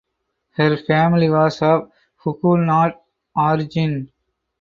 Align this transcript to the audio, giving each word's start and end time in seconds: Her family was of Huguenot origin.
Her 0.53 0.77
family 0.77 1.29
was 1.29 1.61
of 1.61 1.91
Huguenot 2.23 2.99
origin. 3.35 4.09